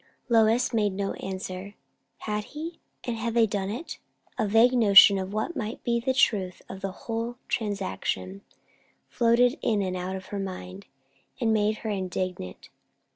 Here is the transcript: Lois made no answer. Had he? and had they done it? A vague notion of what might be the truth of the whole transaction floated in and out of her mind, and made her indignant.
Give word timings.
Lois 0.29 0.73
made 0.73 0.93
no 0.93 1.13
answer. 1.21 1.75
Had 2.21 2.45
he? 2.57 2.79
and 3.03 3.17
had 3.17 3.35
they 3.35 3.45
done 3.45 3.69
it? 3.69 3.99
A 4.35 4.47
vague 4.47 4.73
notion 4.73 5.19
of 5.19 5.31
what 5.31 5.55
might 5.55 5.83
be 5.83 5.99
the 5.99 6.11
truth 6.15 6.59
of 6.67 6.81
the 6.81 6.91
whole 6.91 7.35
transaction 7.47 8.41
floated 9.09 9.59
in 9.61 9.83
and 9.83 9.95
out 9.95 10.15
of 10.15 10.25
her 10.33 10.39
mind, 10.39 10.87
and 11.39 11.53
made 11.53 11.77
her 11.85 11.91
indignant. 11.91 12.69